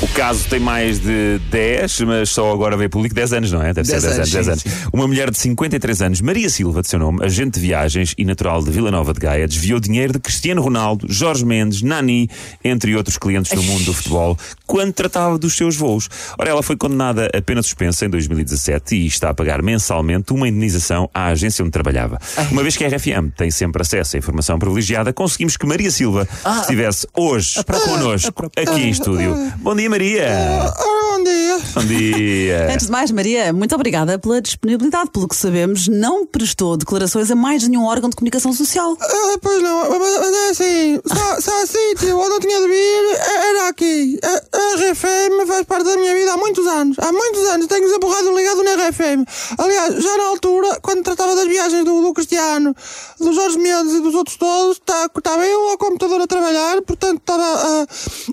[0.00, 3.72] O caso tem mais de 10, mas só agora veio público 10 anos, não é?
[3.74, 4.88] Deve 10 ser 10 anos, anos, 10 sim, anos.
[4.92, 8.62] Uma mulher de 53 anos, Maria Silva, de seu nome, agente de viagens e natural
[8.62, 12.30] de Vila Nova de Gaia, desviou dinheiro de Cristiano Ronaldo, Jorge Mendes, Nani,
[12.62, 14.38] entre outros clientes do mundo do futebol,
[14.68, 16.08] quando tratava dos seus voos.
[16.38, 20.46] Ora, ela foi condenada a pena suspensa em 2017 e está a pagar mensalmente uma
[20.48, 22.20] indenização à agência onde trabalhava.
[22.52, 26.28] Uma vez que a RFM tem sempre acesso à informação privilegiada, conseguimos que Maria Silva
[26.44, 26.60] Ah.
[26.60, 29.36] estivesse hoje connosco aqui em estúdio.
[29.58, 30.72] Bom dia, Maria!
[31.80, 32.68] Bom dia.
[32.74, 35.10] Antes de mais, Maria, muito obrigada pela disponibilidade.
[35.10, 38.96] Pelo que sabemos, não prestou declarações a mais nenhum órgão de comunicação social.
[39.00, 43.18] Ah, pois não, mas, mas é assim, só, só sítio onde eu tinha de vir
[43.48, 44.18] era aqui.
[44.24, 46.96] A, a RFM faz parte da minha vida há muitos anos.
[46.98, 49.24] Há muitos anos tenho sempre o rádio ligado na RFM.
[49.58, 52.74] Aliás, já na altura, quando tratava das viagens do, do Cristiano,
[53.20, 57.18] do Jorge Mendes e dos outros todos, tá- estava eu ao computador a trabalhar, portanto
[57.20, 57.86] estava a,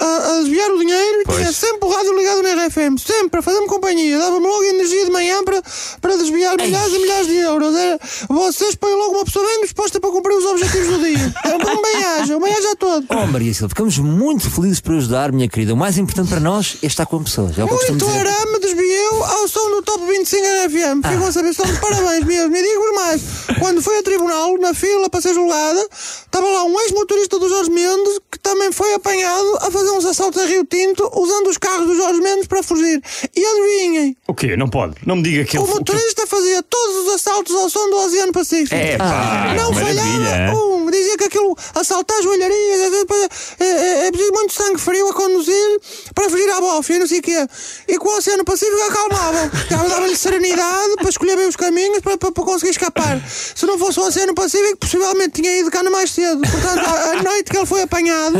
[0.00, 1.38] a, a desviar o dinheiro e Pois.
[1.38, 4.18] tinha sempre o rádio ligado na RFM, sempre a fazer-me companhia.
[4.18, 5.62] Dava-me logo energia de manhã para,
[6.00, 7.74] para desviar milhares e milhares de euros.
[7.74, 7.98] Era,
[8.28, 11.34] vocês põem logo uma pessoa bem disposta para cumprir os objetivos do dia.
[11.68, 13.06] Um bem-aja, um bem-aja a todo.
[13.10, 15.74] Oh, Maria Silva, ficamos muito felizes por ajudar, minha querida.
[15.74, 17.58] O mais importante para nós é estar com pessoas.
[17.58, 18.26] É o que Muito dizer.
[18.26, 21.00] arame desviou ao som do Top 25 RFM.
[21.04, 21.08] Ah.
[21.10, 22.56] Ficam a saber, estão de parabéns mesmo.
[22.56, 23.22] E digo-vos mais,
[23.58, 27.70] quando fui a tribunal, na fila para ser julgada, estava lá um ex-motorista do Jorge
[27.70, 28.20] Mendes
[28.68, 32.20] também foi apanhado a fazer uns assaltos a Rio Tinto usando os carros do Jorge
[32.20, 33.02] Mendes para fugir.
[33.34, 34.56] E adivinhem, O quê?
[34.56, 34.94] Não pode.
[35.06, 35.64] Não me diga que ele.
[35.64, 38.74] o motorista fazia todos os assaltos ao som do Oceano Pacífico.
[38.74, 39.98] É pá, Não maravilha!
[39.98, 40.78] falhava um.
[40.90, 45.80] Dizia que aquilo assaltar joalharias é, é, é, é preciso muito sangue frio a conduzir
[46.18, 47.46] para fugir à bofia e não sei o quê.
[47.86, 49.50] E com o Oceano Pacífico acalmava.
[49.70, 53.20] Dava- Dava-lhe serenidade para escolher bem os caminhos para, para, para conseguir escapar.
[53.28, 56.40] Se não fosse o Oceano Pacífico, possivelmente tinha ido cá no mais cedo.
[56.40, 58.36] Portanto, a, a noite que ele foi apanhado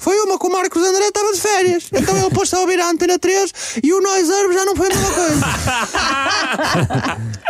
[0.00, 1.84] foi uma que o Marcos André estava de férias.
[1.92, 3.52] Então ele pôs-se a ouvir a Antena 3
[3.82, 5.40] e o Noise Herb já não foi a mesma coisa.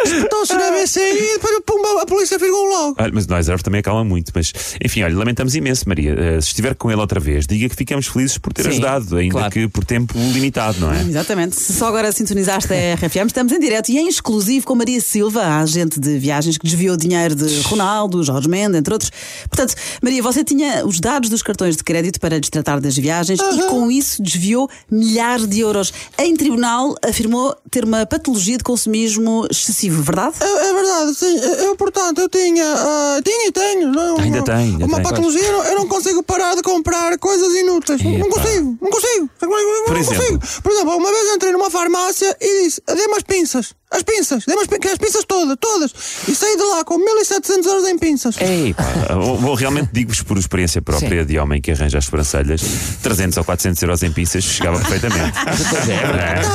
[0.05, 2.97] Espetou-se na BCI e depois pumba, a polícia ficou logo.
[2.99, 4.33] Olha, mas nós Earth também acalma muito.
[4.35, 4.53] Mas,
[4.83, 6.15] enfim, olha, lamentamos imenso, Maria.
[6.19, 9.17] Eh, se estiver com ele outra vez, diga que ficamos felizes por ter Sim, ajudado,
[9.17, 9.51] ainda claro.
[9.53, 11.01] que por tempo limitado, não é?
[11.03, 11.57] Exatamente.
[11.57, 15.43] Se só agora sintonizaste a RFM, estamos em direto e em exclusivo com Maria Silva,
[15.43, 19.11] a agente de viagens que desviou dinheiro de Ronaldo, Jorge Mendes, entre outros.
[19.49, 23.39] Portanto, Maria, você tinha os dados dos cartões de crédito para lhes tratar das viagens
[23.41, 25.93] e com isso desviou milhares de euros.
[26.19, 30.35] Em tribunal afirmou ter uma patologia de consumismo excessivo, verdade?
[30.41, 31.37] É, é verdade, sim.
[31.65, 32.65] Eu, portanto, eu tinha.
[32.65, 33.93] ah, tinha e tenho.
[33.93, 34.13] não é?
[34.13, 35.05] Uma- Ainda tem, ainda Uma tem.
[35.05, 38.03] patologia, eu não, eu não consigo parar de comprar coisas inúteis.
[38.03, 39.31] Não, não consigo, não consigo.
[39.65, 40.23] Não Por consigo.
[40.23, 40.49] exemplo?
[40.63, 43.75] Por exemplo, uma vez entrei numa farmácia e disse: dê-me as pinças.
[43.93, 45.93] As pinças, dê-me as, pin- as pinças todas, todas.
[46.29, 48.37] E saí de lá com 1700 euros em pinças.
[48.41, 48.85] Ei, pá,
[49.19, 52.61] vou- vou realmente digo-vos por experiência própria de homem que arranja as sobrancelhas,
[53.03, 55.33] 300 ou 400 euros em pinças chegava perfeitamente.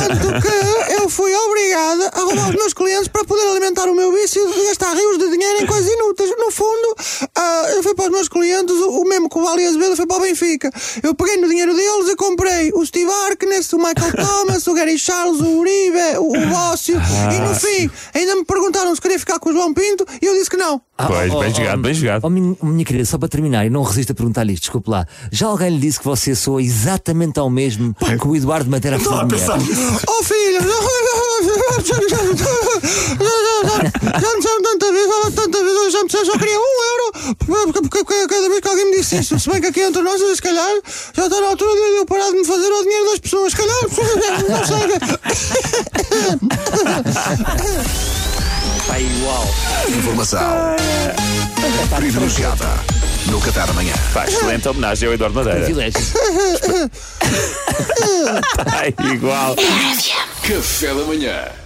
[0.08, 4.14] Tanto que eu fui obrigada a roubar os meus clientes para poder alimentar o meu
[4.14, 6.30] vício de gastar rios de dinheiro em coisas inúteis.
[6.38, 6.85] No fundo,
[7.46, 10.06] ah, eu fui para os meus clientes, o, o mesmo que o Vale Azevedo foi
[10.08, 10.72] para o Benfica.
[11.04, 14.98] Eu peguei no dinheiro deles e comprei o Steve Arkness, o Michael Thomas, o Gary
[14.98, 16.96] Charles, o Uribe, o, o Bócio.
[16.96, 20.34] e no fim, ainda me perguntaram se queria ficar com o João Pinto e eu
[20.34, 20.82] disse que não.
[20.98, 22.22] Ah, Pois, bem jogado, bem jogado.
[22.24, 25.06] Oh, minha, minha querida, só para terminar, e não resisto a perguntar-lhe isto, desculpe lá.
[25.32, 29.26] Já alguém lhe disse que você soa exatamente ao mesmo que o Eduardo Madeira Flor
[29.28, 29.50] de Mulher?
[30.08, 30.62] Oh filho,
[33.02, 37.14] já me chamo tanta vez, fala tanta vez, eu já me só queria um euro
[38.28, 39.40] cada vez que alguém me disse isso.
[39.40, 40.76] Se bem que aqui entre nós, se calhar,
[41.14, 43.52] já está na altura de eu parar de me fazer o dinheiro das pessoas.
[43.52, 43.82] Se calhar,
[44.50, 44.76] não sei.
[48.88, 49.48] Pá, igual.
[49.88, 50.76] Informação
[51.96, 52.66] privilegiada
[53.28, 53.94] no Café da Manhã.
[54.14, 55.62] Pá, excelente homenagem ao Eduardo Madeira.
[55.62, 56.02] Privilégio.
[58.74, 59.56] Ai, igual.
[60.44, 61.65] Café da manhã.